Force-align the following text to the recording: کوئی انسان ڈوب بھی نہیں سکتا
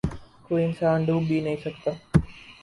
کوئی 0.45 0.63
انسان 0.65 1.05
ڈوب 1.05 1.23
بھی 1.27 1.39
نہیں 1.41 1.55
سکتا 1.63 1.91